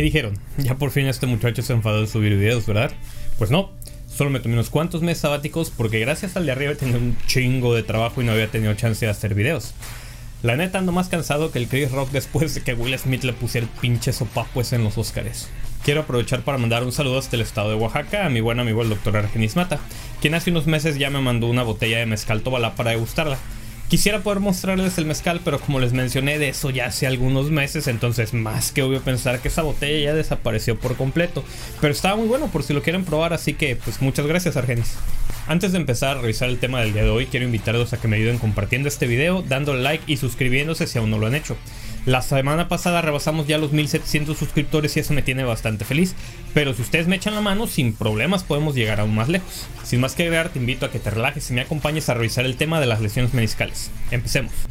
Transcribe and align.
¿Qué 0.00 0.04
dijeron? 0.04 0.38
Ya 0.56 0.78
por 0.78 0.92
fin 0.92 1.08
este 1.08 1.26
muchacho 1.26 1.60
se 1.60 1.74
enfadó 1.74 2.00
de 2.00 2.06
subir 2.06 2.34
videos, 2.34 2.64
¿verdad? 2.64 2.90
Pues 3.36 3.50
no, 3.50 3.70
solo 4.08 4.30
me 4.30 4.40
tomé 4.40 4.54
unos 4.54 4.70
cuantos 4.70 5.02
meses 5.02 5.20
sabáticos 5.20 5.68
porque 5.68 5.98
gracias 5.98 6.38
al 6.38 6.46
de 6.46 6.52
arriba 6.52 6.74
tenía 6.74 6.96
un 6.96 7.18
chingo 7.26 7.74
de 7.74 7.82
trabajo 7.82 8.22
y 8.22 8.24
no 8.24 8.32
había 8.32 8.50
tenido 8.50 8.72
chance 8.72 9.04
de 9.04 9.12
hacer 9.12 9.34
videos. 9.34 9.74
La 10.42 10.56
neta 10.56 10.78
ando 10.78 10.90
más 10.92 11.10
cansado 11.10 11.52
que 11.52 11.58
el 11.58 11.68
Chris 11.68 11.92
Rock 11.92 12.12
después 12.12 12.54
de 12.54 12.62
que 12.62 12.72
Will 12.72 12.98
Smith 12.98 13.24
le 13.24 13.34
pusiera 13.34 13.66
el 13.66 13.78
pinche 13.78 14.10
en 14.72 14.84
los 14.84 14.96
Oscars. 14.96 15.50
Quiero 15.84 16.00
aprovechar 16.00 16.44
para 16.44 16.56
mandar 16.56 16.82
un 16.82 16.92
saludo 16.92 17.18
hasta 17.18 17.36
el 17.36 17.42
estado 17.42 17.68
de 17.68 17.74
Oaxaca 17.74 18.24
a 18.24 18.30
mi 18.30 18.40
buen 18.40 18.58
amigo 18.58 18.80
el 18.80 18.88
doctor 18.88 19.18
Argenis 19.18 19.56
Mata, 19.56 19.80
quien 20.22 20.34
hace 20.34 20.50
unos 20.50 20.66
meses 20.66 20.96
ya 20.96 21.10
me 21.10 21.20
mandó 21.20 21.46
una 21.46 21.62
botella 21.62 21.98
de 21.98 22.06
mezcal 22.06 22.40
tobalá 22.40 22.74
para 22.74 22.92
degustarla. 22.92 23.36
Quisiera 23.90 24.20
poder 24.20 24.38
mostrarles 24.38 24.98
el 24.98 25.04
mezcal, 25.04 25.40
pero 25.44 25.58
como 25.58 25.80
les 25.80 25.92
mencioné 25.92 26.38
de 26.38 26.50
eso 26.50 26.70
ya 26.70 26.86
hace 26.86 27.08
algunos 27.08 27.50
meses, 27.50 27.88
entonces 27.88 28.32
más 28.32 28.70
que 28.70 28.84
obvio 28.84 29.00
pensar 29.00 29.40
que 29.40 29.48
esa 29.48 29.62
botella 29.62 29.98
ya 29.98 30.14
desapareció 30.14 30.78
por 30.78 30.94
completo. 30.94 31.42
Pero 31.80 31.92
estaba 31.92 32.14
muy 32.14 32.28
bueno 32.28 32.46
por 32.46 32.62
si 32.62 32.72
lo 32.72 32.84
quieren 32.84 33.04
probar, 33.04 33.32
así 33.32 33.54
que 33.54 33.74
pues 33.74 34.00
muchas 34.00 34.28
gracias 34.28 34.56
Argenis. 34.56 34.94
Antes 35.48 35.72
de 35.72 35.78
empezar 35.78 36.16
a 36.16 36.20
revisar 36.20 36.48
el 36.50 36.60
tema 36.60 36.80
del 36.80 36.92
día 36.92 37.02
de 37.02 37.10
hoy, 37.10 37.26
quiero 37.26 37.46
invitarlos 37.46 37.92
a 37.92 38.00
que 38.00 38.06
me 38.06 38.14
ayuden 38.14 38.38
compartiendo 38.38 38.86
este 38.86 39.08
video, 39.08 39.42
dándole 39.42 39.82
like 39.82 40.04
y 40.06 40.18
suscribiéndose 40.18 40.86
si 40.86 40.96
aún 40.96 41.10
no 41.10 41.18
lo 41.18 41.26
han 41.26 41.34
hecho. 41.34 41.56
La 42.06 42.22
semana 42.22 42.68
pasada 42.68 43.02
rebasamos 43.02 43.46
ya 43.46 43.58
los 43.58 43.72
1700 43.72 44.36
suscriptores 44.36 44.96
y 44.96 45.00
eso 45.00 45.12
me 45.12 45.22
tiene 45.22 45.44
bastante 45.44 45.84
feliz. 45.84 46.14
Pero 46.54 46.72
si 46.72 46.82
ustedes 46.82 47.08
me 47.08 47.16
echan 47.16 47.34
la 47.34 47.40
mano, 47.40 47.66
sin 47.66 47.92
problemas 47.92 48.42
podemos 48.42 48.74
llegar 48.74 49.00
aún 49.00 49.14
más 49.14 49.28
lejos. 49.28 49.66
Sin 49.84 50.00
más 50.00 50.14
que 50.14 50.22
agregar, 50.22 50.48
te 50.48 50.58
invito 50.58 50.86
a 50.86 50.90
que 50.90 50.98
te 50.98 51.10
relajes 51.10 51.50
y 51.50 51.54
me 51.54 51.60
acompañes 51.60 52.08
a 52.08 52.14
revisar 52.14 52.46
el 52.46 52.56
tema 52.56 52.80
de 52.80 52.86
las 52.86 53.00
lesiones 53.00 53.34
meniscales. 53.34 53.90
Empecemos. 54.10 54.69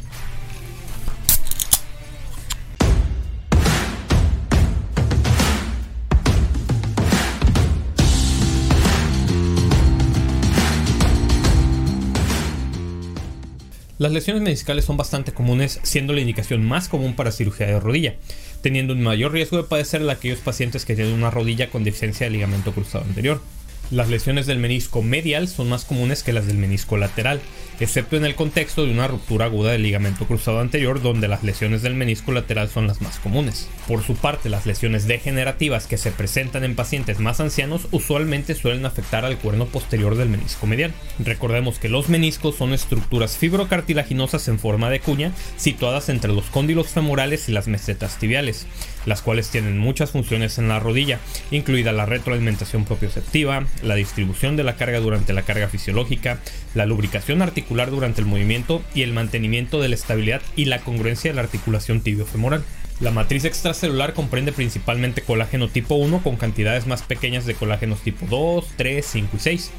Las 14.00 14.12
lesiones 14.12 14.42
meniscales 14.42 14.86
son 14.86 14.96
bastante 14.96 15.32
comunes, 15.32 15.78
siendo 15.82 16.14
la 16.14 16.22
indicación 16.22 16.66
más 16.66 16.88
común 16.88 17.12
para 17.12 17.32
cirugía 17.32 17.66
de 17.66 17.78
rodilla, 17.78 18.14
teniendo 18.62 18.94
un 18.94 19.02
mayor 19.02 19.30
riesgo 19.30 19.58
de 19.58 19.64
padecer 19.64 20.08
aquellos 20.08 20.38
pacientes 20.38 20.86
que 20.86 20.94
tienen 20.94 21.12
una 21.12 21.30
rodilla 21.30 21.68
con 21.68 21.84
deficiencia 21.84 22.24
de 22.24 22.30
ligamento 22.30 22.72
cruzado 22.72 23.04
anterior. 23.04 23.42
Las 23.90 24.08
lesiones 24.08 24.46
del 24.46 24.60
menisco 24.60 25.02
medial 25.02 25.48
son 25.48 25.68
más 25.68 25.84
comunes 25.84 26.22
que 26.22 26.32
las 26.32 26.46
del 26.46 26.58
menisco 26.58 26.96
lateral, 26.96 27.40
excepto 27.80 28.16
en 28.16 28.24
el 28.24 28.36
contexto 28.36 28.84
de 28.84 28.92
una 28.92 29.08
ruptura 29.08 29.46
aguda 29.46 29.72
del 29.72 29.82
ligamento 29.82 30.26
cruzado 30.26 30.60
anterior 30.60 31.02
donde 31.02 31.26
las 31.26 31.42
lesiones 31.42 31.82
del 31.82 31.96
menisco 31.96 32.30
lateral 32.30 32.68
son 32.68 32.86
las 32.86 33.00
más 33.00 33.18
comunes. 33.18 33.68
Por 33.88 34.04
su 34.04 34.14
parte, 34.14 34.48
las 34.48 34.64
lesiones 34.64 35.08
degenerativas 35.08 35.88
que 35.88 35.98
se 35.98 36.12
presentan 36.12 36.62
en 36.62 36.76
pacientes 36.76 37.18
más 37.18 37.40
ancianos 37.40 37.88
usualmente 37.90 38.54
suelen 38.54 38.86
afectar 38.86 39.24
al 39.24 39.38
cuerno 39.38 39.66
posterior 39.66 40.16
del 40.16 40.28
menisco 40.28 40.68
medial. 40.68 40.92
Recordemos 41.18 41.80
que 41.80 41.88
los 41.88 42.08
meniscos 42.08 42.54
son 42.54 42.72
estructuras 42.72 43.36
fibrocartilaginosas 43.38 44.46
en 44.46 44.60
forma 44.60 44.88
de 44.88 45.00
cuña 45.00 45.32
situadas 45.56 46.10
entre 46.10 46.32
los 46.32 46.44
cóndilos 46.44 46.86
femorales 46.90 47.48
y 47.48 47.52
las 47.52 47.66
mesetas 47.66 48.18
tibiales, 48.18 48.68
las 49.04 49.20
cuales 49.20 49.48
tienen 49.48 49.78
muchas 49.78 50.12
funciones 50.12 50.58
en 50.58 50.68
la 50.68 50.78
rodilla, 50.78 51.18
incluida 51.50 51.90
la 51.90 52.06
retroalimentación 52.06 52.84
propioceptiva, 52.84 53.66
la 53.82 53.94
distribución 53.94 54.56
de 54.56 54.64
la 54.64 54.76
carga 54.76 55.00
durante 55.00 55.32
la 55.32 55.42
carga 55.42 55.68
fisiológica, 55.68 56.38
la 56.74 56.86
lubricación 56.86 57.42
articular 57.42 57.90
durante 57.90 58.20
el 58.20 58.26
movimiento 58.26 58.82
y 58.94 59.02
el 59.02 59.12
mantenimiento 59.12 59.80
de 59.80 59.88
la 59.88 59.94
estabilidad 59.94 60.42
y 60.56 60.66
la 60.66 60.80
congruencia 60.80 61.30
de 61.30 61.36
la 61.36 61.42
articulación 61.42 62.00
tibiofemoral. 62.00 62.64
La 63.00 63.10
matriz 63.10 63.46
extracelular 63.46 64.12
comprende 64.12 64.52
principalmente 64.52 65.22
colágeno 65.22 65.68
tipo 65.68 65.94
1 65.94 66.22
con 66.22 66.36
cantidades 66.36 66.86
más 66.86 67.02
pequeñas 67.02 67.46
de 67.46 67.54
colágenos 67.54 68.00
tipo 68.00 68.26
2, 68.26 68.66
3, 68.76 69.06
5 69.06 69.36
y 69.36 69.40
6 69.40 69.70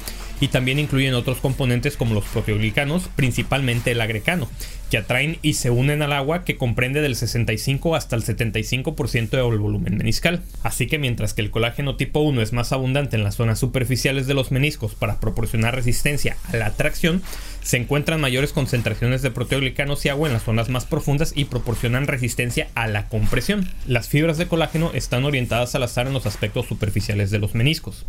y 0.42 0.48
también 0.48 0.80
incluyen 0.80 1.14
otros 1.14 1.38
componentes 1.38 1.96
como 1.96 2.14
los 2.14 2.24
proteoglicanos, 2.24 3.08
principalmente 3.14 3.92
el 3.92 4.00
agrecano, 4.00 4.48
que 4.90 4.98
atraen 4.98 5.38
y 5.40 5.52
se 5.52 5.70
unen 5.70 6.02
al 6.02 6.12
agua 6.12 6.42
que 6.44 6.56
comprende 6.56 7.00
del 7.00 7.14
65 7.14 7.94
hasta 7.94 8.16
el 8.16 8.24
75% 8.24 9.30
del 9.30 9.58
volumen 9.60 9.96
meniscal. 9.96 10.42
Así 10.64 10.88
que 10.88 10.98
mientras 10.98 11.32
que 11.32 11.42
el 11.42 11.52
colágeno 11.52 11.94
tipo 11.94 12.18
1 12.18 12.42
es 12.42 12.52
más 12.52 12.72
abundante 12.72 13.14
en 13.14 13.22
las 13.22 13.36
zonas 13.36 13.60
superficiales 13.60 14.26
de 14.26 14.34
los 14.34 14.50
meniscos 14.50 14.96
para 14.96 15.20
proporcionar 15.20 15.76
resistencia 15.76 16.36
a 16.52 16.56
la 16.56 16.72
tracción, 16.72 17.22
se 17.62 17.76
encuentran 17.76 18.20
mayores 18.20 18.52
concentraciones 18.52 19.22
de 19.22 19.30
proteoglicanos 19.30 20.04
y 20.04 20.08
agua 20.08 20.26
en 20.26 20.34
las 20.34 20.42
zonas 20.42 20.68
más 20.68 20.86
profundas 20.86 21.34
y 21.36 21.44
proporcionan 21.44 22.08
resistencia 22.08 22.66
a 22.74 22.88
la 22.88 23.08
compresión. 23.08 23.68
Las 23.86 24.08
fibras 24.08 24.38
de 24.38 24.48
colágeno 24.48 24.90
están 24.92 25.24
orientadas 25.24 25.76
al 25.76 25.84
azar 25.84 26.08
en 26.08 26.14
los 26.14 26.26
aspectos 26.26 26.66
superficiales 26.66 27.30
de 27.30 27.38
los 27.38 27.54
meniscos. 27.54 28.06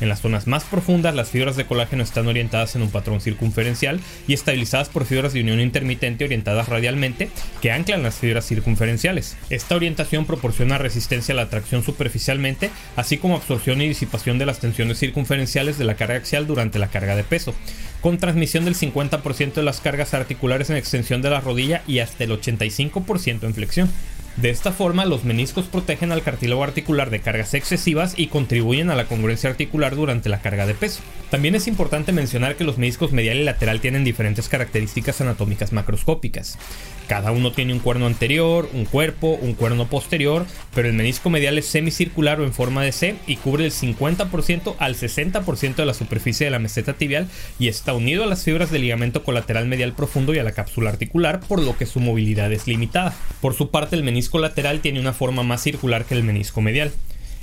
En 0.00 0.08
las 0.08 0.20
zonas 0.20 0.46
más 0.46 0.64
profundas, 0.64 1.14
las 1.14 1.30
fibras 1.30 1.56
de 1.56 1.66
colágeno 1.66 2.02
están 2.02 2.28
orientadas 2.28 2.76
en 2.76 2.82
un 2.82 2.90
patrón 2.90 3.20
circunferencial 3.20 4.00
y 4.26 4.34
estabilizadas 4.34 4.88
por 4.88 5.04
fibras 5.04 5.32
de 5.32 5.40
unión 5.40 5.60
intermitente 5.60 6.24
orientadas 6.24 6.68
radialmente 6.68 7.30
que 7.60 7.72
anclan 7.72 8.02
las 8.02 8.16
fibras 8.16 8.46
circunferenciales. 8.46 9.36
Esta 9.50 9.74
orientación 9.74 10.24
proporciona 10.24 10.78
resistencia 10.78 11.32
a 11.32 11.36
la 11.36 11.50
tracción 11.50 11.82
superficialmente, 11.82 12.70
así 12.96 13.18
como 13.18 13.36
absorción 13.36 13.82
y 13.82 13.88
disipación 13.88 14.38
de 14.38 14.46
las 14.46 14.60
tensiones 14.60 14.98
circunferenciales 14.98 15.78
de 15.78 15.84
la 15.84 15.96
carga 15.96 16.16
axial 16.16 16.46
durante 16.46 16.78
la 16.78 16.88
carga 16.88 17.16
de 17.16 17.24
peso, 17.24 17.54
con 18.00 18.18
transmisión 18.18 18.64
del 18.64 18.76
50% 18.76 19.54
de 19.54 19.62
las 19.62 19.80
cargas 19.80 20.14
articulares 20.14 20.70
en 20.70 20.76
extensión 20.76 21.22
de 21.22 21.30
la 21.30 21.40
rodilla 21.40 21.82
y 21.86 21.98
hasta 21.98 22.24
el 22.24 22.30
85% 22.30 23.42
en 23.44 23.54
flexión. 23.54 23.90
De 24.40 24.50
esta 24.50 24.70
forma, 24.70 25.04
los 25.04 25.24
meniscos 25.24 25.66
protegen 25.66 26.12
al 26.12 26.22
cartílago 26.22 26.62
articular 26.62 27.10
de 27.10 27.18
cargas 27.18 27.54
excesivas 27.54 28.14
y 28.16 28.28
contribuyen 28.28 28.88
a 28.88 28.94
la 28.94 29.06
congruencia 29.06 29.50
articular 29.50 29.96
durante 29.96 30.28
la 30.28 30.40
carga 30.40 30.64
de 30.64 30.74
peso. 30.74 31.00
También 31.28 31.56
es 31.56 31.66
importante 31.66 32.12
mencionar 32.12 32.54
que 32.54 32.62
los 32.62 32.78
meniscos 32.78 33.10
medial 33.10 33.38
y 33.38 33.42
lateral 33.42 33.80
tienen 33.80 34.04
diferentes 34.04 34.48
características 34.48 35.20
anatómicas 35.20 35.72
macroscópicas. 35.72 36.56
Cada 37.08 37.32
uno 37.32 37.52
tiene 37.52 37.72
un 37.72 37.78
cuerno 37.78 38.04
anterior, 38.04 38.68
un 38.74 38.84
cuerpo, 38.84 39.38
un 39.40 39.54
cuerno 39.54 39.88
posterior, 39.88 40.44
pero 40.74 40.88
el 40.88 40.94
menisco 40.94 41.30
medial 41.30 41.56
es 41.56 41.64
semicircular 41.64 42.38
o 42.38 42.44
en 42.44 42.52
forma 42.52 42.82
de 42.82 42.92
C 42.92 43.16
y 43.26 43.36
cubre 43.36 43.64
el 43.64 43.72
50% 43.72 44.74
al 44.78 44.94
60% 44.94 45.74
de 45.74 45.86
la 45.86 45.94
superficie 45.94 46.44
de 46.44 46.50
la 46.50 46.58
meseta 46.58 46.92
tibial 46.92 47.26
y 47.58 47.68
está 47.68 47.94
unido 47.94 48.24
a 48.24 48.26
las 48.26 48.44
fibras 48.44 48.70
del 48.70 48.82
ligamento 48.82 49.24
colateral 49.24 49.66
medial 49.66 49.94
profundo 49.94 50.34
y 50.34 50.38
a 50.38 50.44
la 50.44 50.52
cápsula 50.52 50.90
articular, 50.90 51.40
por 51.40 51.62
lo 51.62 51.78
que 51.78 51.86
su 51.86 51.98
movilidad 51.98 52.52
es 52.52 52.66
limitada. 52.66 53.14
Por 53.40 53.54
su 53.54 53.70
parte, 53.70 53.96
el 53.96 54.04
menisco 54.04 54.38
lateral 54.38 54.80
tiene 54.80 55.00
una 55.00 55.14
forma 55.14 55.42
más 55.42 55.62
circular 55.62 56.04
que 56.04 56.14
el 56.14 56.24
menisco 56.24 56.60
medial. 56.60 56.92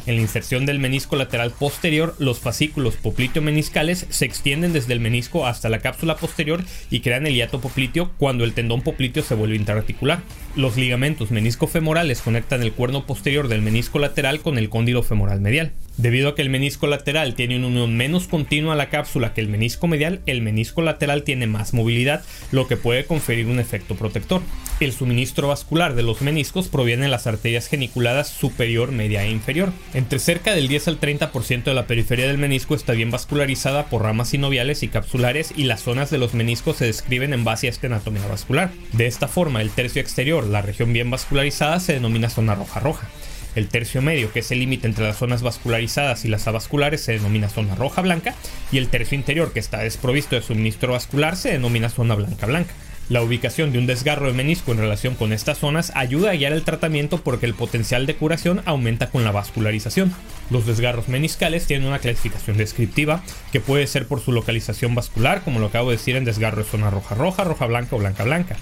En 0.05 0.16
la 0.16 0.21
inserción 0.21 0.67
del 0.67 0.77
menisco 0.77 1.16
lateral 1.16 1.51
posterior, 1.51 2.16
los 2.19 2.39
fascículos 2.39 2.95
popliteo-meniscales 2.95 4.05
se 4.09 4.25
extienden 4.25 4.71
desde 4.71 4.93
el 4.93 4.99
menisco 4.99 5.47
hasta 5.47 5.67
la 5.67 5.79
cápsula 5.79 6.16
posterior 6.17 6.63
y 6.91 6.99
crean 6.99 7.25
el 7.25 7.33
hiato 7.33 7.59
popliteo 7.59 8.11
cuando 8.17 8.44
el 8.44 8.53
tendón 8.53 8.81
popliteo 8.81 9.23
se 9.23 9.33
vuelve 9.33 9.55
intraarticular. 9.55 10.21
Los 10.55 10.77
ligamentos 10.77 11.31
menisco-femorales 11.31 12.21
conectan 12.21 12.61
el 12.61 12.73
cuerno 12.73 13.07
posterior 13.07 13.47
del 13.47 13.63
menisco 13.63 13.97
lateral 13.97 14.41
con 14.41 14.59
el 14.59 14.69
cóndilo 14.69 15.01
femoral 15.01 15.41
medial. 15.41 15.71
Debido 15.97 16.29
a 16.29 16.35
que 16.35 16.41
el 16.41 16.50
menisco 16.50 16.88
lateral 16.88 17.35
tiene 17.35 17.56
una 17.57 17.67
unión 17.67 17.95
menos 17.95 18.28
continua 18.28 18.73
a 18.73 18.75
la 18.75 18.89
cápsula 18.89 19.33
que 19.33 19.39
el 19.39 19.47
menisco 19.47 19.88
medial, 19.88 20.22
el 20.25 20.41
menisco 20.41 20.81
lateral 20.81 21.23
tiene 21.23 21.47
más 21.47 21.73
movilidad, 21.73 22.23
lo 22.51 22.67
que 22.67 22.75
puede 22.75 23.06
conferir 23.06 23.47
un 23.47 23.59
efecto 23.59 23.95
protector. 23.95 24.41
El 24.81 24.91
suministro 24.91 25.47
vascular 25.47 25.95
de 25.95 26.03
los 26.03 26.22
meniscos 26.22 26.67
proviene 26.67 27.03
de 27.03 27.09
las 27.09 27.28
arterias 27.28 27.67
geniculadas 27.67 28.28
superior, 28.28 28.91
media 28.91 29.23
e 29.23 29.31
inferior. 29.31 29.72
Entre 29.94 30.19
cerca 30.19 30.53
del 30.53 30.67
10 30.67 30.89
al 30.89 31.00
30% 31.00 31.63
de 31.63 31.73
la 31.73 31.88
periferia 31.88 32.27
del 32.27 32.38
menisco 32.38 32.75
está 32.75 32.91
bien 32.91 33.09
vascularizada 33.09 33.85
por 33.85 34.01
ramas 34.01 34.29
sinoviales 34.29 34.83
y 34.83 34.89
capsulares 34.89 35.53
y 35.56 35.63
las 35.63 35.81
zonas 35.81 36.09
de 36.09 36.17
los 36.17 36.33
meniscos 36.33 36.75
se 36.77 36.85
describen 36.85 37.31
en 37.31 37.45
base 37.45 37.67
a 37.67 37.69
esta 37.69 37.88
anatomía 37.88 38.27
vascular. 38.27 38.72
De 38.91 39.07
esta 39.07 39.29
forma, 39.29 39.62
el 39.62 39.69
tercio 39.69 40.01
exterior, 40.01 40.45
la 40.45 40.62
región 40.62 40.91
bien 40.91 41.09
vascularizada, 41.09 41.79
se 41.79 41.94
denomina 41.94 42.29
zona 42.29 42.53
roja 42.53 42.81
roja. 42.81 43.09
El 43.55 43.69
tercio 43.69 44.01
medio, 44.01 44.31
que 44.31 44.39
es 44.39 44.51
el 44.51 44.59
límite 44.59 44.88
entre 44.88 45.06
las 45.06 45.18
zonas 45.18 45.41
vascularizadas 45.41 46.25
y 46.25 46.27
las 46.27 46.47
avasculares, 46.47 47.01
se 47.01 47.13
denomina 47.13 47.50
zona 47.50 47.75
roja 47.75 48.01
blanca, 48.01 48.35
y 48.71 48.77
el 48.77 48.89
tercio 48.89 49.18
interior, 49.18 49.53
que 49.53 49.59
está 49.59 49.80
desprovisto 49.80 50.35
de 50.35 50.41
suministro 50.41 50.91
vascular, 50.91 51.38
se 51.38 51.51
denomina 51.51 51.89
zona 51.89 52.15
blanca 52.15 52.45
blanca. 52.45 52.74
La 53.07 53.21
ubicación 53.21 53.71
de 53.71 53.77
un 53.77 53.85
desgarro 53.85 54.25
de 54.25 54.33
menisco 54.33 54.71
en 54.71 54.80
relación 54.80 55.13
con 55.13 55.31
estas 55.31 55.59
zonas 55.59 55.91
ayuda 55.94 56.31
a 56.31 56.35
guiar 56.35 56.53
el 56.53 56.63
tratamiento 56.63 57.21
porque 57.21 57.45
el 57.45 57.53
potencial 57.53 58.07
de 58.07 58.15
curación 58.15 58.63
aumenta 58.65 59.12
con 59.12 59.24
la 59.24 59.31
vascularización. 59.31 60.12
Los 60.50 60.65
desgarros 60.65 61.07
meniscales 61.07 61.68
tienen 61.68 61.88
una 61.88 62.00
clasificación 62.00 62.57
descriptiva 62.57 63.24
que 63.51 63.59
puede 63.59 63.85
ser 63.85 64.07
por 64.07 64.21
su 64.21 64.31
localización 64.31 64.95
vascular, 64.95 65.44
como 65.44 65.59
lo 65.59 65.68
acabo 65.68 65.91
de 65.91 65.97
decir 65.97 66.15
en 66.15 66.25
desgarro 66.25 66.63
de 66.63 66.69
zona 66.69 66.89
roja 66.89 67.13
roja, 67.13 67.44
roja 67.44 67.68
blanca 67.68 67.95
o 67.95 68.00
blanca 68.00 68.24
blanca. 68.24 68.57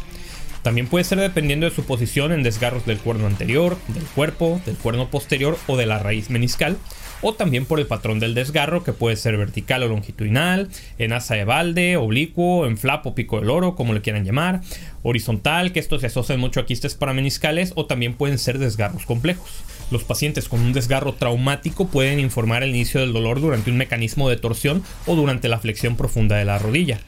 También 0.64 0.88
puede 0.88 1.04
ser 1.04 1.20
dependiendo 1.20 1.70
de 1.70 1.76
su 1.76 1.84
posición 1.84 2.32
en 2.32 2.42
desgarros 2.42 2.86
del 2.86 2.98
cuerno 2.98 3.28
anterior, 3.28 3.78
del 3.90 4.06
cuerpo, 4.06 4.62
del 4.66 4.78
cuerno 4.78 5.10
posterior 5.10 5.58
o 5.68 5.76
de 5.76 5.86
la 5.86 6.00
raíz 6.00 6.30
meniscal, 6.30 6.78
o 7.22 7.34
también 7.34 7.66
por 7.66 7.80
el 7.80 7.86
patrón 7.86 8.20
del 8.20 8.34
desgarro 8.34 8.84
que 8.84 8.94
puede 8.94 9.18
ser 9.18 9.38
vertical 9.38 9.84
o 9.84 9.90
longitudinal, 9.90 10.70
en 10.98 11.12
asa 11.12 11.36
de 11.36 11.44
balde, 11.44 11.98
oblicuo, 11.98 12.66
en 12.66 12.78
flap 12.78 13.06
o 13.06 13.14
pico 13.14 13.40
del 13.40 13.50
oro, 13.50 13.76
como 13.76 13.94
le 13.94 14.02
quieran 14.02 14.26
llamar, 14.26 14.62
horizontal, 15.04 15.74
que 15.74 15.80
esto 15.80 16.00
se 16.00 16.08
asocia 16.08 16.38
mucho 16.38 16.62
a 16.62 16.66
quistes 16.66 16.96
parameniscales, 16.96 17.74
o 17.76 17.86
también 17.86 18.14
pueden 18.14 18.38
ser 18.38 18.58
desgarros 18.58 19.06
complejos. 19.06 19.50
Los 19.92 20.06
pacientes 20.06 20.48
con 20.48 20.62
un 20.62 20.74
desgarro 20.74 21.14
traumático 21.14 21.88
pueden 21.88 22.20
informar 22.20 22.64
el 22.64 22.70
inicio 22.70 23.02
del 23.02 23.14
dolor 23.14 23.42
durante 23.42 23.70
un 23.70 23.78
mecanismo 23.78 24.30
de 24.30 24.38
torsión 24.38 24.82
o 25.06 25.16
durante 25.16 25.50
la 25.50 25.60
flexión 25.60 25.98
profunda 25.98 26.38
de 26.38 26.46
la 26.46 26.58
rodilla. 26.58 27.00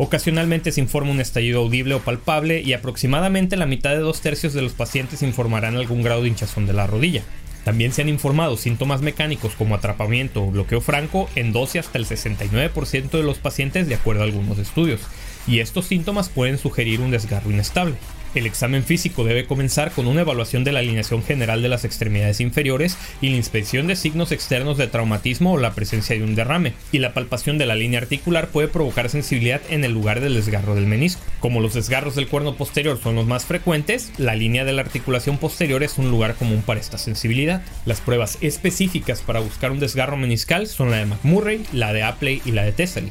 Ocasionalmente 0.00 0.70
se 0.70 0.80
informa 0.80 1.10
un 1.10 1.20
estallido 1.20 1.60
audible 1.60 1.94
o 1.96 2.00
palpable 2.00 2.62
y 2.64 2.72
aproximadamente 2.72 3.56
la 3.56 3.66
mitad 3.66 3.90
de 3.90 3.98
dos 3.98 4.20
tercios 4.20 4.54
de 4.54 4.62
los 4.62 4.72
pacientes 4.72 5.22
informarán 5.22 5.74
algún 5.74 6.02
grado 6.02 6.22
de 6.22 6.28
hinchazón 6.28 6.66
de 6.66 6.72
la 6.72 6.86
rodilla. 6.86 7.24
También 7.64 7.92
se 7.92 8.02
han 8.02 8.08
informado 8.08 8.56
síntomas 8.56 9.02
mecánicos 9.02 9.56
como 9.56 9.74
atrapamiento 9.74 10.44
o 10.44 10.52
bloqueo 10.52 10.80
franco 10.80 11.28
en 11.34 11.52
12 11.52 11.80
hasta 11.80 11.98
el 11.98 12.06
69% 12.06 13.10
de 13.10 13.22
los 13.24 13.38
pacientes 13.38 13.88
de 13.88 13.96
acuerdo 13.96 14.22
a 14.22 14.26
algunos 14.26 14.58
estudios, 14.58 15.00
y 15.48 15.58
estos 15.58 15.86
síntomas 15.86 16.28
pueden 16.28 16.58
sugerir 16.58 17.00
un 17.00 17.10
desgarro 17.10 17.50
inestable. 17.50 17.96
El 18.34 18.46
examen 18.46 18.84
físico 18.84 19.24
debe 19.24 19.46
comenzar 19.46 19.90
con 19.92 20.06
una 20.06 20.20
evaluación 20.20 20.64
de 20.64 20.72
la 20.72 20.80
alineación 20.80 21.22
general 21.22 21.62
de 21.62 21.68
las 21.68 21.84
extremidades 21.84 22.40
inferiores 22.40 22.96
y 23.20 23.30
la 23.30 23.36
inspección 23.36 23.86
de 23.86 23.96
signos 23.96 24.32
externos 24.32 24.78
de 24.78 24.86
traumatismo 24.86 25.52
o 25.52 25.58
la 25.58 25.74
presencia 25.74 26.16
de 26.16 26.22
un 26.22 26.34
derrame, 26.34 26.74
y 26.92 26.98
la 26.98 27.14
palpación 27.14 27.58
de 27.58 27.66
la 27.66 27.74
línea 27.74 28.00
articular 28.00 28.48
puede 28.48 28.68
provocar 28.68 29.08
sensibilidad 29.08 29.60
en 29.70 29.84
el 29.84 29.92
lugar 29.92 30.20
del 30.20 30.34
desgarro 30.34 30.74
del 30.74 30.86
menisco. 30.86 31.22
Como 31.40 31.60
los 31.60 31.74
desgarros 31.74 32.14
del 32.14 32.28
cuerno 32.28 32.56
posterior 32.56 32.98
son 33.02 33.14
los 33.14 33.26
más 33.26 33.44
frecuentes, 33.44 34.12
la 34.18 34.34
línea 34.34 34.64
de 34.64 34.72
la 34.72 34.82
articulación 34.82 35.38
posterior 35.38 35.82
es 35.82 35.98
un 35.98 36.10
lugar 36.10 36.34
común 36.34 36.62
para 36.62 36.80
esta 36.80 36.98
sensibilidad. 36.98 37.62
Las 37.86 38.00
pruebas 38.00 38.38
específicas 38.40 39.22
para 39.22 39.40
buscar 39.40 39.70
un 39.70 39.80
desgarro 39.80 40.16
meniscal 40.16 40.66
son 40.66 40.90
la 40.90 40.98
de 40.98 41.06
McMurray, 41.06 41.64
la 41.72 41.92
de 41.92 42.02
Apley 42.02 42.42
y 42.44 42.52
la 42.52 42.64
de 42.64 42.72
Thessaly. 42.72 43.10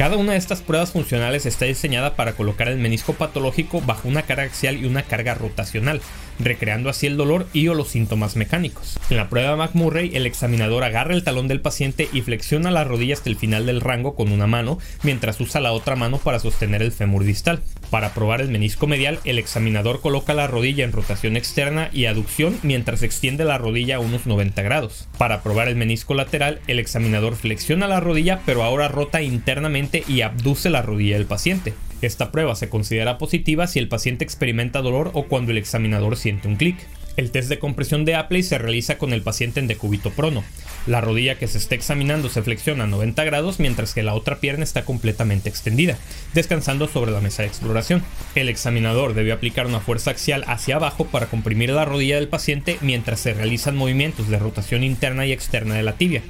Cada 0.00 0.16
una 0.16 0.32
de 0.32 0.38
estas 0.38 0.62
pruebas 0.62 0.92
funcionales 0.92 1.44
está 1.44 1.66
diseñada 1.66 2.16
para 2.16 2.32
colocar 2.32 2.68
el 2.68 2.78
menisco 2.78 3.12
patológico 3.12 3.82
bajo 3.82 4.08
una 4.08 4.22
carga 4.22 4.44
axial 4.44 4.78
y 4.78 4.86
una 4.86 5.02
carga 5.02 5.34
rotacional, 5.34 6.00
recreando 6.40 6.90
así 6.90 7.06
el 7.06 7.16
dolor 7.16 7.46
y 7.52 7.68
o 7.68 7.74
los 7.74 7.88
síntomas 7.88 8.36
mecánicos. 8.36 8.98
En 9.10 9.16
la 9.16 9.28
prueba 9.28 9.50
de 9.50 9.56
McMurray, 9.56 10.16
el 10.16 10.26
examinador 10.26 10.84
agarra 10.84 11.14
el 11.14 11.24
talón 11.24 11.48
del 11.48 11.60
paciente 11.60 12.08
y 12.12 12.22
flexiona 12.22 12.70
la 12.70 12.84
rodilla 12.84 13.14
hasta 13.14 13.30
el 13.30 13.36
final 13.36 13.66
del 13.66 13.80
rango 13.80 14.14
con 14.14 14.32
una 14.32 14.46
mano, 14.46 14.78
mientras 15.02 15.40
usa 15.40 15.60
la 15.60 15.72
otra 15.72 15.96
mano 15.96 16.18
para 16.18 16.38
sostener 16.38 16.82
el 16.82 16.92
fémur 16.92 17.24
distal. 17.24 17.60
Para 17.90 18.14
probar 18.14 18.40
el 18.40 18.48
menisco 18.48 18.86
medial, 18.86 19.18
el 19.24 19.38
examinador 19.38 20.00
coloca 20.00 20.34
la 20.34 20.46
rodilla 20.46 20.84
en 20.84 20.92
rotación 20.92 21.36
externa 21.36 21.90
y 21.92 22.06
aducción 22.06 22.58
mientras 22.62 23.02
extiende 23.02 23.44
la 23.44 23.58
rodilla 23.58 23.96
a 23.96 24.00
unos 24.00 24.26
90 24.26 24.62
grados. 24.62 25.08
Para 25.18 25.42
probar 25.42 25.68
el 25.68 25.76
menisco 25.76 26.14
lateral, 26.14 26.60
el 26.66 26.78
examinador 26.78 27.36
flexiona 27.36 27.86
la 27.86 28.00
rodilla 28.00 28.40
pero 28.46 28.62
ahora 28.62 28.88
rota 28.88 29.22
internamente 29.22 30.04
y 30.08 30.22
abduce 30.22 30.70
la 30.70 30.82
rodilla 30.82 31.16
del 31.16 31.26
paciente. 31.26 31.74
Esta 32.02 32.32
prueba 32.32 32.56
se 32.56 32.68
considera 32.68 33.18
positiva 33.18 33.66
si 33.66 33.78
el 33.78 33.88
paciente 33.88 34.24
experimenta 34.24 34.80
dolor 34.80 35.10
o 35.14 35.24
cuando 35.24 35.52
el 35.52 35.58
examinador 35.58 36.16
siente 36.16 36.48
un 36.48 36.56
clic. 36.56 36.76
El 37.16 37.30
test 37.30 37.50
de 37.50 37.58
compresión 37.58 38.06
de 38.06 38.14
Apley 38.14 38.42
se 38.42 38.56
realiza 38.56 38.96
con 38.96 39.12
el 39.12 39.20
paciente 39.20 39.60
en 39.60 39.66
decúbito 39.66 40.10
prono. 40.10 40.42
La 40.86 41.02
rodilla 41.02 41.38
que 41.38 41.48
se 41.48 41.58
está 41.58 41.74
examinando 41.74 42.30
se 42.30 42.40
flexiona 42.40 42.84
a 42.84 42.86
90 42.86 43.24
grados 43.24 43.60
mientras 43.60 43.92
que 43.92 44.02
la 44.02 44.14
otra 44.14 44.38
pierna 44.38 44.64
está 44.64 44.84
completamente 44.84 45.50
extendida, 45.50 45.98
descansando 46.32 46.88
sobre 46.88 47.10
la 47.10 47.20
mesa 47.20 47.42
de 47.42 47.48
exploración. 47.48 48.02
El 48.34 48.48
examinador 48.48 49.12
debe 49.12 49.32
aplicar 49.32 49.66
una 49.66 49.80
fuerza 49.80 50.12
axial 50.12 50.44
hacia 50.46 50.76
abajo 50.76 51.04
para 51.04 51.26
comprimir 51.26 51.70
la 51.70 51.84
rodilla 51.84 52.14
del 52.14 52.28
paciente 52.28 52.78
mientras 52.80 53.20
se 53.20 53.34
realizan 53.34 53.76
movimientos 53.76 54.28
de 54.28 54.38
rotación 54.38 54.82
interna 54.82 55.26
y 55.26 55.32
externa 55.32 55.74
de 55.74 55.82
la 55.82 55.96
tibia. 55.96 56.22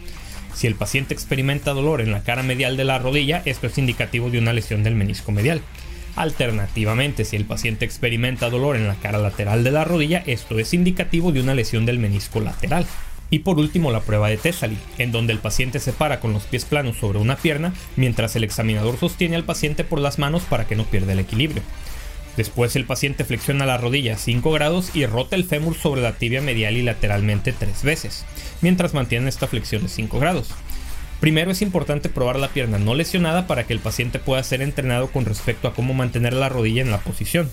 Si 0.55 0.67
el 0.67 0.75
paciente 0.75 1.15
experimenta 1.15 1.73
dolor 1.73 2.01
en 2.01 2.13
la 2.13 2.23
cara 2.23 2.43
medial 2.43 2.77
de 2.77 2.85
la 2.85 2.99
rodilla, 2.99 3.43
esto 3.45 3.67
es 3.67 3.79
indicativo 3.79 4.31
de 4.31 4.39
una 4.39 4.53
lesión 4.53 4.83
del 4.83 4.95
menisco 4.95 5.33
medial. 5.33 5.63
Alternativamente, 6.17 7.25
si 7.25 7.37
el 7.37 7.45
paciente 7.45 7.85
experimenta 7.85 8.51
dolor 8.51 8.77
en 8.77 8.89
la 8.89 8.97
cara 8.97 9.19
lateral 9.19 9.65
de 9.65 9.71
la 9.71 9.85
rodilla, 9.85 10.23
esto 10.27 10.59
es 10.59 10.75
indicativo 10.75 11.33
de 11.33 11.41
una 11.41 11.55
lesión 11.55 11.87
del 11.87 11.99
menisco 11.99 12.41
lateral. 12.41 12.87
Y 13.31 13.41
por 13.41 13.59
último, 13.59 13.93
la 13.93 14.01
prueba 14.01 14.29
de 14.29 14.37
Thessaly, 14.37 14.77
en 14.99 15.13
donde 15.13 15.33
el 15.33 15.39
paciente 15.39 15.79
se 15.79 15.93
para 15.93 16.19
con 16.19 16.33
los 16.33 16.43
pies 16.45 16.65
planos 16.65 16.97
sobre 16.97 17.21
una 17.21 17.37
pierna, 17.37 17.73
mientras 17.97 18.35
el 18.35 18.43
examinador 18.43 18.99
sostiene 18.99 19.37
al 19.37 19.45
paciente 19.45 19.85
por 19.85 20.01
las 20.01 20.19
manos 20.19 20.43
para 20.43 20.67
que 20.67 20.75
no 20.75 20.85
pierda 20.85 21.13
el 21.13 21.21
equilibrio. 21.21 21.63
Después 22.41 22.75
el 22.75 22.87
paciente 22.87 23.27
flexiona 23.27 23.67
la 23.67 23.77
rodilla 23.77 24.17
5 24.17 24.51
grados 24.51 24.97
y 24.97 25.05
rota 25.05 25.37
el 25.37 25.45
fémur 25.45 25.77
sobre 25.77 26.01
la 26.01 26.15
tibia 26.15 26.41
medial 26.41 26.75
y 26.79 26.81
lateralmente 26.81 27.53
3 27.53 27.83
veces, 27.83 28.25
mientras 28.63 28.95
mantiene 28.95 29.29
esta 29.29 29.47
flexión 29.47 29.83
de 29.83 29.91
5 29.91 30.19
grados. 30.19 30.49
Primero 31.21 31.51
es 31.51 31.61
importante 31.61 32.09
probar 32.09 32.39
la 32.39 32.49
pierna 32.49 32.79
no 32.79 32.95
lesionada 32.95 33.47
para 33.47 33.67
que 33.67 33.75
el 33.75 33.79
paciente 33.79 34.19
pueda 34.19 34.43
ser 34.43 34.63
entrenado 34.63 35.09
con 35.09 35.27
respecto 35.27 35.69
a 35.69 35.75
cómo 35.75 35.93
mantener 35.93 36.33
la 36.33 36.49
rodilla 36.49 36.81
en 36.81 36.91
la 36.91 37.01
posición. 37.01 37.51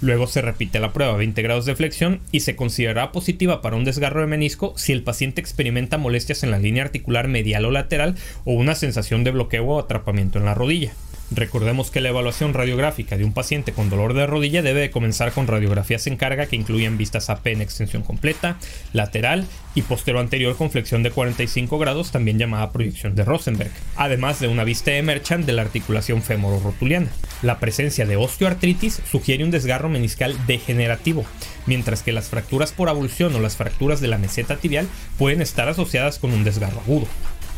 Luego 0.00 0.26
se 0.26 0.40
repite 0.40 0.80
la 0.80 0.94
prueba 0.94 1.12
a 1.12 1.18
20 1.18 1.42
grados 1.42 1.66
de 1.66 1.76
flexión 1.76 2.22
y 2.32 2.40
se 2.40 2.56
considerará 2.56 3.12
positiva 3.12 3.60
para 3.60 3.76
un 3.76 3.84
desgarro 3.84 4.22
de 4.22 4.28
menisco 4.28 4.72
si 4.78 4.92
el 4.92 5.02
paciente 5.02 5.42
experimenta 5.42 5.98
molestias 5.98 6.42
en 6.42 6.52
la 6.52 6.58
línea 6.58 6.84
articular 6.84 7.28
medial 7.28 7.66
o 7.66 7.70
lateral 7.70 8.14
o 8.46 8.54
una 8.54 8.76
sensación 8.76 9.24
de 9.24 9.32
bloqueo 9.32 9.66
o 9.66 9.78
atrapamiento 9.78 10.38
en 10.38 10.46
la 10.46 10.54
rodilla. 10.54 10.94
Recordemos 11.34 11.90
que 11.90 12.02
la 12.02 12.10
evaluación 12.10 12.52
radiográfica 12.52 13.16
de 13.16 13.24
un 13.24 13.32
paciente 13.32 13.72
con 13.72 13.88
dolor 13.88 14.12
de 14.12 14.26
rodilla 14.26 14.60
debe 14.60 14.90
comenzar 14.90 15.32
con 15.32 15.46
radiografías 15.46 16.06
en 16.06 16.18
carga 16.18 16.46
que 16.46 16.56
incluyen 16.56 16.98
vistas 16.98 17.30
AP 17.30 17.46
en 17.46 17.62
extensión 17.62 18.02
completa, 18.02 18.58
lateral 18.92 19.46
y 19.74 19.82
postero 19.82 20.20
anterior 20.20 20.56
con 20.56 20.70
flexión 20.70 21.02
de 21.02 21.10
45 21.10 21.78
grados, 21.78 22.10
también 22.10 22.38
llamada 22.38 22.70
proyección 22.70 23.14
de 23.14 23.24
Rosenberg, 23.24 23.70
además 23.96 24.40
de 24.40 24.48
una 24.48 24.64
vista 24.64 24.90
de 24.90 25.02
Merchant 25.02 25.46
de 25.46 25.54
la 25.54 25.62
articulación 25.62 26.22
femoro-rotuliana. 26.22 27.08
La 27.40 27.58
presencia 27.58 28.04
de 28.04 28.16
osteoartritis 28.16 29.00
sugiere 29.10 29.44
un 29.44 29.50
desgarro 29.50 29.88
meniscal 29.88 30.36
degenerativo, 30.46 31.24
mientras 31.66 32.02
que 32.02 32.12
las 32.12 32.28
fracturas 32.28 32.72
por 32.72 32.90
abulsión 32.90 33.34
o 33.34 33.40
las 33.40 33.56
fracturas 33.56 34.02
de 34.02 34.08
la 34.08 34.18
meseta 34.18 34.56
tibial 34.56 34.86
pueden 35.16 35.40
estar 35.40 35.68
asociadas 35.68 36.18
con 36.18 36.32
un 36.32 36.44
desgarro 36.44 36.80
agudo. 36.80 37.08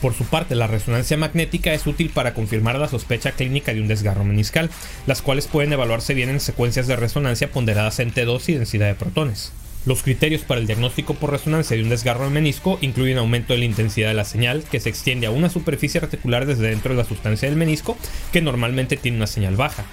Por 0.04 0.12
su 0.12 0.26
parte, 0.26 0.54
la 0.54 0.66
resonancia 0.66 1.16
magnética 1.16 1.72
es 1.72 1.86
útil 1.86 2.10
para 2.10 2.34
confirmar 2.34 2.78
la 2.78 2.88
sospecha 2.88 3.32
clínica 3.32 3.72
de 3.72 3.80
un 3.80 3.88
desgarro 3.88 4.22
meniscal, 4.22 4.68
las 5.06 5.22
cuales 5.22 5.46
pueden 5.46 5.72
evaluarse 5.72 6.12
bien 6.12 6.28
en 6.28 6.40
secuencias 6.40 6.86
de 6.86 6.96
resonancia 6.96 7.50
ponderadas 7.50 8.00
en 8.00 8.12
T2 8.12 8.50
y 8.50 8.52
densidad 8.52 8.88
de 8.88 8.96
protones. 8.96 9.52
Los 9.86 10.02
criterios 10.02 10.42
para 10.42 10.60
el 10.60 10.66
diagnóstico 10.66 11.14
por 11.14 11.30
resonancia 11.30 11.74
de 11.74 11.82
un 11.82 11.88
desgarro 11.88 12.24
de 12.24 12.30
menisco 12.32 12.78
incluyen 12.82 13.16
aumento 13.16 13.54
de 13.54 13.60
la 13.60 13.64
intensidad 13.64 14.08
de 14.08 14.14
la 14.14 14.26
señal, 14.26 14.62
que 14.70 14.78
se 14.78 14.90
extiende 14.90 15.26
a 15.26 15.30
una 15.30 15.48
superficie 15.48 16.02
articular 16.02 16.44
desde 16.44 16.68
dentro 16.68 16.92
de 16.92 16.98
la 16.98 17.08
sustancia 17.08 17.48
del 17.48 17.56
menisco, 17.56 17.96
que 18.30 18.42
normalmente 18.42 18.98
tiene 18.98 19.16
una 19.16 19.26
señal 19.26 19.56
baja, 19.56 19.86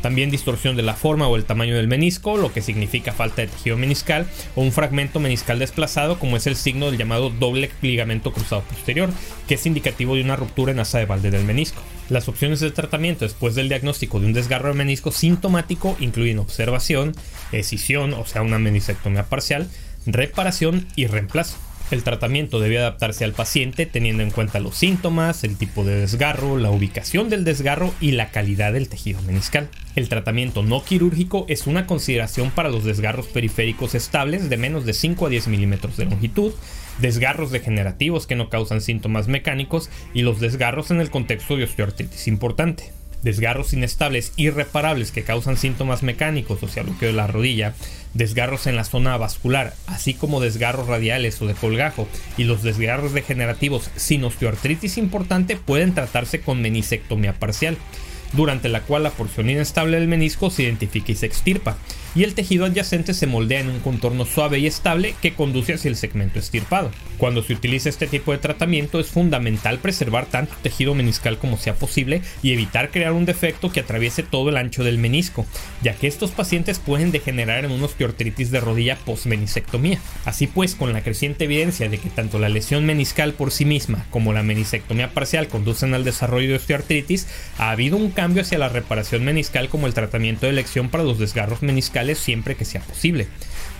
también 0.00 0.30
distorsión 0.30 0.76
de 0.76 0.82
la 0.82 0.94
forma 0.94 1.28
o 1.28 1.36
el 1.36 1.44
tamaño 1.44 1.76
del 1.76 1.88
menisco, 1.88 2.36
lo 2.36 2.52
que 2.52 2.62
significa 2.62 3.12
falta 3.12 3.42
de 3.42 3.48
tejido 3.48 3.76
meniscal, 3.76 4.26
o 4.54 4.62
un 4.62 4.72
fragmento 4.72 5.20
meniscal 5.20 5.58
desplazado, 5.58 6.18
como 6.18 6.36
es 6.36 6.46
el 6.46 6.56
signo 6.56 6.86
del 6.86 6.98
llamado 6.98 7.30
doble 7.30 7.70
ligamento 7.82 8.32
cruzado 8.32 8.62
posterior, 8.62 9.10
que 9.46 9.54
es 9.54 9.66
indicativo 9.66 10.14
de 10.14 10.22
una 10.22 10.36
ruptura 10.36 10.72
en 10.72 10.80
asa 10.80 10.98
de 10.98 11.06
balde 11.06 11.30
del 11.30 11.44
menisco. 11.44 11.82
Las 12.08 12.28
opciones 12.28 12.60
de 12.60 12.70
tratamiento 12.70 13.24
después 13.24 13.54
del 13.54 13.68
diagnóstico 13.68 14.18
de 14.18 14.26
un 14.26 14.32
desgarro 14.32 14.68
de 14.68 14.74
menisco 14.74 15.12
sintomático 15.12 15.96
incluyen 16.00 16.38
observación, 16.38 17.14
escisión, 17.52 18.14
o 18.14 18.24
sea, 18.24 18.42
una 18.42 18.58
menisectomía 18.58 19.24
parcial, 19.24 19.68
reparación 20.06 20.86
y 20.96 21.06
reemplazo. 21.06 21.56
El 21.90 22.02
tratamiento 22.02 22.60
debe 22.60 22.78
adaptarse 22.78 23.24
al 23.24 23.32
paciente 23.32 23.86
teniendo 23.86 24.22
en 24.22 24.30
cuenta 24.30 24.60
los 24.60 24.76
síntomas, 24.76 25.42
el 25.42 25.56
tipo 25.56 25.84
de 25.84 25.96
desgarro, 25.96 26.58
la 26.58 26.70
ubicación 26.70 27.30
del 27.30 27.44
desgarro 27.44 27.94
y 27.98 28.10
la 28.12 28.30
calidad 28.30 28.74
del 28.74 28.90
tejido 28.90 29.22
meniscal. 29.22 29.70
El 29.96 30.10
tratamiento 30.10 30.62
no 30.62 30.84
quirúrgico 30.84 31.46
es 31.48 31.66
una 31.66 31.86
consideración 31.86 32.50
para 32.50 32.68
los 32.68 32.84
desgarros 32.84 33.28
periféricos 33.28 33.94
estables 33.94 34.50
de 34.50 34.58
menos 34.58 34.84
de 34.84 34.92
5 34.92 35.26
a 35.26 35.28
10 35.30 35.48
milímetros 35.48 35.96
de 35.96 36.04
longitud, 36.04 36.52
desgarros 37.00 37.50
degenerativos 37.52 38.26
que 38.26 38.36
no 38.36 38.50
causan 38.50 38.82
síntomas 38.82 39.26
mecánicos 39.26 39.88
y 40.12 40.22
los 40.22 40.40
desgarros 40.40 40.90
en 40.90 41.00
el 41.00 41.10
contexto 41.10 41.56
de 41.56 41.64
osteoartritis 41.64 42.28
importante 42.28 42.97
desgarros 43.22 43.72
inestables 43.72 44.32
irreparables 44.36 45.10
que 45.10 45.24
causan 45.24 45.56
síntomas 45.56 46.02
mecánicos, 46.02 46.62
o 46.62 46.68
sea, 46.68 46.82
bloqueo 46.82 47.08
de 47.08 47.14
la 47.14 47.26
rodilla, 47.26 47.74
desgarros 48.14 48.66
en 48.66 48.76
la 48.76 48.84
zona 48.84 49.16
vascular, 49.16 49.74
así 49.86 50.14
como 50.14 50.40
desgarros 50.40 50.86
radiales 50.86 51.40
o 51.42 51.46
de 51.46 51.54
colgajo, 51.54 52.08
y 52.36 52.44
los 52.44 52.62
desgarros 52.62 53.12
degenerativos 53.12 53.90
sin 53.96 54.24
osteoartritis 54.24 54.98
importante 54.98 55.56
pueden 55.56 55.94
tratarse 55.94 56.40
con 56.40 56.62
menisectomía 56.62 57.32
parcial, 57.32 57.76
durante 58.32 58.68
la 58.68 58.82
cual 58.82 59.02
la 59.02 59.10
porción 59.10 59.48
inestable 59.48 59.98
del 59.98 60.08
menisco 60.08 60.50
se 60.50 60.64
identifica 60.64 61.12
y 61.12 61.16
se 61.16 61.26
extirpa. 61.26 61.78
Y 62.14 62.24
el 62.24 62.34
tejido 62.34 62.64
adyacente 62.64 63.14
se 63.14 63.26
moldea 63.26 63.60
en 63.60 63.68
un 63.68 63.80
contorno 63.80 64.24
suave 64.24 64.58
y 64.58 64.66
estable 64.66 65.14
que 65.20 65.34
conduce 65.34 65.74
hacia 65.74 65.88
el 65.88 65.96
segmento 65.96 66.38
estirpado. 66.38 66.90
Cuando 67.18 67.42
se 67.42 67.52
utiliza 67.52 67.88
este 67.88 68.06
tipo 68.06 68.32
de 68.32 68.38
tratamiento 68.38 69.00
es 69.00 69.08
fundamental 69.08 69.78
preservar 69.78 70.26
tanto 70.26 70.54
tejido 70.62 70.94
meniscal 70.94 71.38
como 71.38 71.56
sea 71.56 71.74
posible 71.74 72.22
y 72.42 72.52
evitar 72.52 72.90
crear 72.90 73.12
un 73.12 73.24
defecto 73.24 73.70
que 73.70 73.80
atraviese 73.80 74.22
todo 74.22 74.50
el 74.50 74.56
ancho 74.56 74.84
del 74.84 74.98
menisco, 74.98 75.46
ya 75.82 75.94
que 75.94 76.06
estos 76.06 76.30
pacientes 76.30 76.78
pueden 76.78 77.10
degenerar 77.10 77.64
en 77.64 77.72
una 77.72 77.86
osteoartritis 77.86 78.50
de 78.50 78.60
rodilla 78.60 78.96
post-menisectomía. 79.04 79.98
Así 80.24 80.46
pues, 80.46 80.74
con 80.74 80.92
la 80.92 81.02
creciente 81.02 81.44
evidencia 81.44 81.88
de 81.88 81.98
que 81.98 82.10
tanto 82.10 82.38
la 82.38 82.48
lesión 82.48 82.86
meniscal 82.86 83.32
por 83.32 83.50
sí 83.50 83.64
misma 83.64 84.06
como 84.10 84.32
la 84.32 84.42
menisectomía 84.42 85.10
parcial 85.10 85.48
conducen 85.48 85.94
al 85.94 86.04
desarrollo 86.04 86.48
de 86.50 86.56
osteoartritis, 86.56 87.26
ha 87.58 87.70
habido 87.70 87.96
un 87.96 88.10
cambio 88.10 88.42
hacia 88.42 88.58
la 88.58 88.68
reparación 88.68 89.24
meniscal 89.24 89.68
como 89.68 89.86
el 89.86 89.94
tratamiento 89.94 90.46
de 90.46 90.52
elección 90.52 90.88
para 90.88 91.04
los 91.04 91.18
desgarros 91.18 91.62
meniscales 91.62 91.97
siempre 92.18 92.54
que 92.54 92.64
sea 92.64 92.80
posible, 92.80 93.28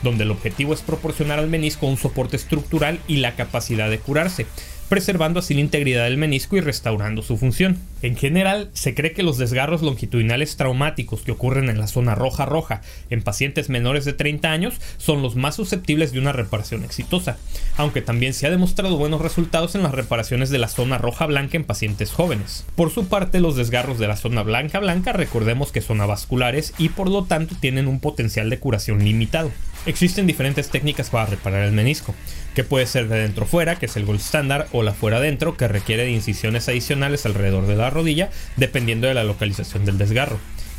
donde 0.03 0.25
el 0.25 0.31
objetivo 0.31 0.75
es 0.75 0.81
proporcionar 0.81 1.39
al 1.39 1.49
menisco 1.49 1.87
un 1.87 1.97
soporte 1.97 2.37
estructural 2.37 3.01
y 3.09 3.19
la 3.19 3.35
capacidad 3.37 3.91
de 3.91 3.99
curarse, 3.99 4.47
preservando 4.89 5.41
así 5.41 5.55
la 5.55 5.61
integridad 5.61 6.05
del 6.05 6.17
menisco 6.17 6.57
y 6.57 6.61
restaurando 6.61 7.23
su 7.23 7.37
función. 7.37 7.79
En 8.03 8.17
general, 8.17 8.71
se 8.73 8.95
cree 8.95 9.13
que 9.13 9.23
los 9.23 9.39
desgarros 9.39 9.83
longitudinales 9.83 10.57
traumáticos 10.57 11.23
que 11.23 11.33
ocurren 11.33 11.69
en 11.69 11.79
la 11.79 11.87
zona 11.87 12.15
roja 12.15 12.47
roja 12.47 12.81
en 13.11 13.23
pacientes 13.23 13.69
menores 13.69 14.05
de 14.05 14.13
30 14.13 14.51
años 14.51 14.75
son 14.97 15.23
los 15.23 15.37
más 15.37 15.57
susceptibles 15.57 16.13
de 16.13 16.21
una 16.21 16.33
reparación 16.33 16.85
exitosa, 16.85 17.39
aunque 17.77 18.03
también 18.03 18.35
se 18.35 18.47
ha 18.47 18.51
demostrado 18.51 18.97
buenos 18.97 19.21
resultados 19.21 19.75
en 19.75 19.83
las 19.83 19.93
reparaciones 19.93 20.51
de 20.51 20.59
la 20.59 20.69
zona 20.69 20.99
roja 20.99 21.27
blanca 21.27 21.57
en 21.57 21.65
pacientes 21.65 22.13
jóvenes. 22.13 22.65
Por 22.77 22.91
su 22.91 23.09
parte, 23.09 23.41
los 23.41 23.57
desgarros 23.57 23.99
de 23.99 24.09
la 24.09 24.17
zona 24.17 24.43
blanca 24.43 24.79
blanca 24.79 25.13
recordemos 25.13 25.73
que 25.73 25.81
son 25.81 26.01
avasculares 26.01 26.73
y 26.79 26.91
por 26.91 27.09
lo 27.09 27.25
tanto 27.25 27.57
tienen 27.61 27.89
un 27.89 28.01
potencial 28.01 28.51
de 28.51 28.59
curación 28.59 29.05
limitado. 29.05 29.51
Existen 29.87 30.27
diferentes 30.27 30.69
técnicas 30.69 31.11
para 31.11 31.27
reparar 31.27 31.63
el 31.63 31.73
menisco, 31.73 32.15
que 32.55 32.65
puede 32.65 32.87
ser 32.87 33.09
de 33.09 33.21
dentro 33.21 33.47
fuera, 33.47 33.77
que 33.77 33.87
es 33.87 33.97
el 33.97 34.05
gold 34.05 34.21
standard, 34.21 34.67
o 34.73 34.83
la 34.83 34.93
fuera 34.93 35.21
dentro, 35.21 35.57
que 35.57 35.69
requiere 35.69 36.05
de 36.05 36.11
incisiones 36.11 36.69
adicionales 36.69 37.25
alrededor 37.25 37.67
de 37.67 37.77
la 37.77 37.91
rodilla, 37.91 38.31
dependiendo 38.57 39.07
de 39.07 39.15
la 39.15 39.25
localización 39.25 39.85
del 39.85 39.99
desgarro. 39.99 40.39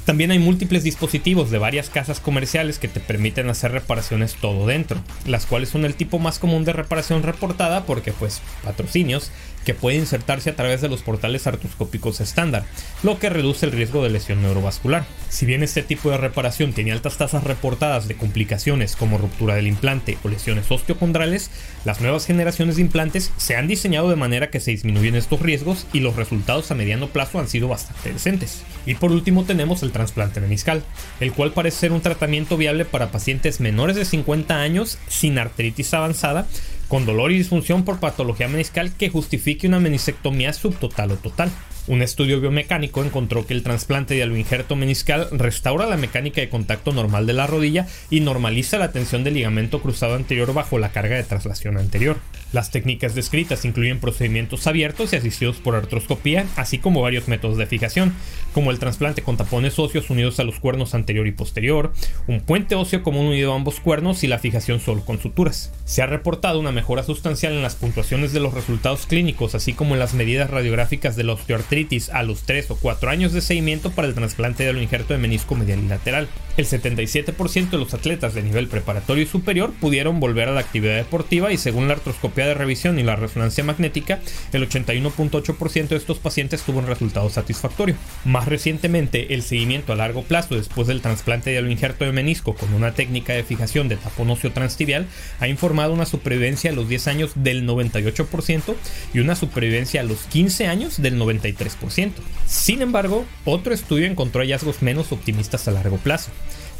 También 0.09 0.31
hay 0.31 0.39
múltiples 0.39 0.83
dispositivos 0.83 1.51
de 1.51 1.59
varias 1.59 1.91
casas 1.91 2.19
comerciales 2.19 2.79
que 2.79 2.87
te 2.87 2.99
permiten 2.99 3.47
hacer 3.47 3.71
reparaciones 3.71 4.33
todo 4.41 4.65
dentro, 4.65 4.99
las 5.27 5.45
cuales 5.45 5.69
son 5.69 5.85
el 5.85 5.93
tipo 5.93 6.17
más 6.17 6.39
común 6.39 6.65
de 6.65 6.73
reparación 6.73 7.21
reportada 7.21 7.85
porque 7.85 8.11
pues 8.11 8.41
patrocinios 8.63 9.31
que 9.65 9.73
puede 9.73 9.97
insertarse 9.97 10.49
a 10.49 10.55
través 10.55 10.81
de 10.81 10.89
los 10.89 11.01
portales 11.01 11.47
artroscópicos 11.47 12.21
estándar, 12.21 12.65
lo 13.03 13.19
que 13.19 13.29
reduce 13.29 13.65
el 13.65 13.71
riesgo 13.71 14.03
de 14.03 14.09
lesión 14.09 14.41
neurovascular. 14.41 15.05
Si 15.29 15.45
bien 15.45 15.63
este 15.63 15.83
tipo 15.83 16.09
de 16.09 16.17
reparación 16.17 16.73
tiene 16.73 16.91
altas 16.91 17.17
tasas 17.17 17.43
reportadas 17.43 18.07
de 18.07 18.15
complicaciones 18.15 18.95
como 18.95 19.17
ruptura 19.17 19.55
del 19.55 19.67
implante 19.67 20.17
o 20.23 20.29
lesiones 20.29 20.71
osteocondrales, 20.71 21.51
las 21.85 22.01
nuevas 22.01 22.25
generaciones 22.25 22.77
de 22.77 22.81
implantes 22.81 23.31
se 23.37 23.55
han 23.55 23.67
diseñado 23.67 24.09
de 24.09 24.15
manera 24.15 24.49
que 24.49 24.59
se 24.59 24.71
disminuyen 24.71 25.15
estos 25.15 25.41
riesgos 25.41 25.85
y 25.93 25.99
los 25.99 26.15
resultados 26.15 26.71
a 26.71 26.75
mediano 26.75 27.07
plazo 27.07 27.39
han 27.39 27.47
sido 27.47 27.67
bastante 27.67 28.11
decentes. 28.11 28.63
Y 28.85 28.95
por 28.95 29.11
último 29.11 29.43
tenemos 29.43 29.83
el 29.83 29.91
trasplante 29.91 30.41
meniscal, 30.41 30.83
el 31.19 31.31
cual 31.31 31.53
parece 31.53 31.79
ser 31.79 31.91
un 31.91 32.01
tratamiento 32.01 32.57
viable 32.57 32.85
para 32.85 33.11
pacientes 33.11 33.59
menores 33.59 33.95
de 33.95 34.05
50 34.05 34.59
años 34.59 34.97
sin 35.07 35.37
artritis 35.37 35.93
avanzada 35.93 36.47
con 36.89 37.05
dolor 37.05 37.31
y 37.31 37.37
disfunción 37.37 37.85
por 37.85 38.01
patología 38.01 38.49
meniscal 38.49 38.91
que 38.91 39.09
justifique 39.09 39.67
una 39.67 39.79
menisectomía 39.79 40.51
subtotal 40.51 41.11
o 41.11 41.15
total. 41.15 41.49
Un 41.87 42.01
estudio 42.01 42.39
biomecánico 42.39 43.03
encontró 43.03 43.47
que 43.47 43.53
el 43.53 43.63
trasplante 43.63 44.13
de 44.13 44.23
aloinjerto 44.23 44.75
meniscal 44.75 45.27
restaura 45.31 45.87
la 45.87 45.97
mecánica 45.97 46.41
de 46.41 46.49
contacto 46.49 46.91
normal 46.91 47.25
de 47.25 47.33
la 47.33 47.47
rodilla 47.47 47.87
y 48.09 48.19
normaliza 48.19 48.77
la 48.77 48.91
tensión 48.91 49.23
del 49.23 49.35
ligamento 49.35 49.81
cruzado 49.81 50.15
anterior 50.15 50.53
bajo 50.53 50.77
la 50.77 50.91
carga 50.91 51.15
de 51.15 51.23
traslación 51.23 51.77
anterior. 51.77 52.17
Las 52.51 52.71
técnicas 52.71 53.13
descritas 53.13 53.63
incluyen 53.63 53.99
procedimientos 53.99 54.65
abiertos 54.65 55.13
y 55.13 55.15
asistidos 55.15 55.57
por 55.57 55.75
artroscopía, 55.75 56.47
así 56.55 56.79
como 56.79 57.01
varios 57.01 57.27
métodos 57.27 57.57
de 57.57 57.67
fijación, 57.67 58.13
como 58.53 58.71
el 58.71 58.79
trasplante 58.79 59.21
con 59.21 59.37
tapones 59.37 59.77
óseos 59.77 60.09
unidos 60.09 60.39
a 60.39 60.43
los 60.43 60.59
cuernos 60.59 60.95
anterior 60.95 61.27
y 61.27 61.31
posterior, 61.31 61.93
un 62.27 62.41
puente 62.41 62.73
óseo 62.73 63.03
común 63.03 63.27
unido 63.27 63.53
a 63.53 63.55
ambos 63.55 63.79
cuernos 63.79 64.23
y 64.23 64.27
la 64.27 64.39
fijación 64.39 64.79
solo 64.79 65.05
con 65.05 65.19
suturas. 65.19 65.71
Se 65.85 66.01
ha 66.01 66.07
reportado 66.07 66.59
una 66.59 66.71
mejora 66.71 67.03
sustancial 67.03 67.53
en 67.53 67.61
las 67.61 67.75
puntuaciones 67.75 68.33
de 68.33 68.39
los 68.39 68.55
resultados 68.55 69.05
clínicos, 69.05 69.53
así 69.53 69.73
como 69.73 69.93
en 69.93 69.99
las 69.99 70.15
medidas 70.15 70.49
radiográficas 70.49 71.15
de 71.15 71.25
la 71.25 71.33
osteoartritis 71.33 72.09
a 72.09 72.23
los 72.23 72.41
3 72.43 72.71
o 72.71 72.75
4 72.77 73.11
años 73.11 73.31
de 73.31 73.41
seguimiento 73.41 73.91
para 73.91 74.07
el 74.07 74.15
trasplante 74.15 74.63
de 74.63 74.79
injerto 74.81 75.13
de 75.13 75.19
menisco 75.19 75.55
medial 75.55 75.79
y 75.83 75.87
lateral. 75.87 76.27
El 76.57 76.65
77% 76.65 77.69
de 77.69 77.77
los 77.77 77.93
atletas 77.93 78.33
de 78.33 78.43
nivel 78.43 78.67
preparatorio 78.67 79.23
y 79.23 79.27
superior 79.27 79.71
pudieron 79.79 80.19
volver 80.19 80.49
a 80.49 80.53
la 80.53 80.59
actividad 80.59 80.95
deportiva 80.95 81.53
y 81.53 81.57
según 81.57 81.87
la 81.87 81.93
artroscopía 81.93 82.38
de 82.47 82.53
revisión 82.53 82.99
y 82.99 83.03
la 83.03 83.15
resonancia 83.15 83.63
magnética, 83.63 84.19
el 84.51 84.67
81.8% 84.67 85.87
de 85.87 85.95
estos 85.95 86.19
pacientes 86.19 86.63
tuvo 86.63 86.79
un 86.79 86.87
resultado 86.87 87.29
satisfactorio. 87.29 87.95
Más 88.25 88.47
recientemente, 88.47 89.33
el 89.33 89.43
seguimiento 89.43 89.93
a 89.93 89.95
largo 89.95 90.23
plazo 90.23 90.55
después 90.55 90.87
del 90.87 91.01
trasplante 91.01 91.51
de 91.51 91.69
injerto 91.71 92.05
de 92.05 92.11
menisco 92.11 92.55
con 92.55 92.73
una 92.73 92.93
técnica 92.93 93.33
de 93.33 93.43
fijación 93.43 93.87
de 93.87 93.97
tapón 93.97 94.29
óseo 94.29 94.51
transtibial 94.51 95.07
ha 95.39 95.47
informado 95.47 95.93
una 95.93 96.05
supervivencia 96.05 96.71
a 96.71 96.73
los 96.73 96.89
10 96.89 97.07
años 97.07 97.31
del 97.35 97.67
98% 97.67 98.75
y 99.13 99.19
una 99.19 99.35
supervivencia 99.35 100.01
a 100.01 100.03
los 100.03 100.19
15 100.23 100.67
años 100.67 101.01
del 101.01 101.19
93%. 101.19 102.11
Sin 102.45 102.81
embargo, 102.81 103.25
otro 103.45 103.73
estudio 103.73 104.07
encontró 104.07 104.41
hallazgos 104.41 104.81
menos 104.81 105.11
optimistas 105.11 105.67
a 105.67 105.71
largo 105.71 105.97
plazo, 105.97 106.31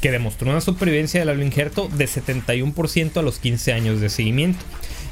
que 0.01 0.11
demostró 0.11 0.49
una 0.49 0.61
supervivencia 0.61 1.23
del 1.23 1.43
injerto 1.43 1.89
de 1.89 2.05
71% 2.05 3.17
a 3.17 3.21
los 3.21 3.39
15 3.39 3.73
años 3.73 4.01
de 4.01 4.09
seguimiento 4.09 4.63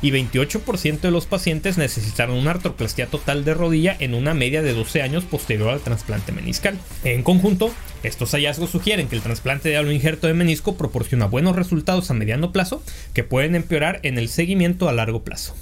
y 0.01 0.11
28% 0.37 1.01
de 1.01 1.11
los 1.11 1.25
pacientes 1.25 1.77
necesitaron 1.77 2.37
una 2.37 2.51
artroplastia 2.51 3.07
total 3.07 3.43
de 3.43 3.53
rodilla 3.53 3.95
en 3.99 4.13
una 4.13 4.33
media 4.33 4.61
de 4.61 4.73
12 4.73 5.01
años 5.01 5.23
posterior 5.23 5.69
al 5.69 5.81
trasplante 5.81 6.31
meniscal. 6.31 6.77
En 7.03 7.23
conjunto, 7.23 7.73
estos 8.03 8.31
hallazgos 8.31 8.69
sugieren 8.69 9.07
que 9.07 9.15
el 9.15 9.21
trasplante 9.21 9.69
de 9.69 9.93
injerto 9.93 10.27
de 10.27 10.33
menisco 10.33 10.77
proporciona 10.77 11.25
buenos 11.25 11.55
resultados 11.55 12.11
a 12.11 12.13
mediano 12.13 12.51
plazo 12.51 12.83
que 13.13 13.23
pueden 13.23 13.55
empeorar 13.55 13.99
en 14.03 14.17
el 14.17 14.29
seguimiento 14.29 14.87
a 14.87 14.93
largo 14.93 15.23
plazo. 15.23 15.55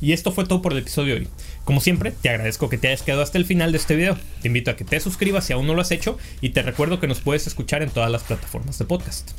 Y 0.00 0.12
esto 0.12 0.30
fue 0.30 0.44
todo 0.44 0.60
por 0.60 0.72
el 0.72 0.78
episodio 0.78 1.14
de 1.14 1.20
hoy. 1.22 1.28
Como 1.64 1.80
siempre, 1.80 2.12
te 2.12 2.28
agradezco 2.28 2.68
que 2.68 2.76
te 2.76 2.88
hayas 2.88 3.02
quedado 3.02 3.22
hasta 3.22 3.38
el 3.38 3.46
final 3.46 3.72
de 3.72 3.78
este 3.78 3.96
video. 3.96 4.18
Te 4.42 4.48
invito 4.48 4.70
a 4.70 4.76
que 4.76 4.84
te 4.84 5.00
suscribas 5.00 5.46
si 5.46 5.52
aún 5.52 5.66
no 5.66 5.74
lo 5.74 5.80
has 5.80 5.90
hecho 5.90 6.18
y 6.40 6.50
te 6.50 6.62
recuerdo 6.62 7.00
que 7.00 7.08
nos 7.08 7.20
puedes 7.20 7.46
escuchar 7.46 7.82
en 7.82 7.90
todas 7.90 8.10
las 8.10 8.22
plataformas 8.22 8.78
de 8.78 8.84
podcast. 8.84 9.30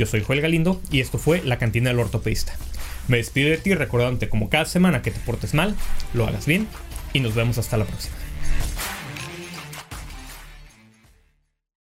Yo 0.00 0.06
soy 0.06 0.22
Joel 0.22 0.40
Galindo 0.40 0.80
y 0.90 1.00
esto 1.00 1.18
fue 1.18 1.42
La 1.44 1.58
Cantina 1.58 1.90
del 1.90 1.98
Ortopedista. 1.98 2.56
Me 3.06 3.18
despido 3.18 3.50
de 3.50 3.58
ti 3.58 3.74
recordándote 3.74 4.30
como 4.30 4.48
cada 4.48 4.64
semana 4.64 5.02
que 5.02 5.10
te 5.10 5.20
portes 5.20 5.52
mal, 5.52 5.76
lo 6.14 6.26
hagas 6.26 6.46
bien 6.46 6.68
y 7.12 7.20
nos 7.20 7.34
vemos 7.34 7.58
hasta 7.58 7.76
la 7.76 7.84
próxima. 7.84 8.16